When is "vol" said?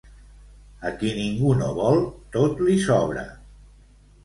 1.81-2.03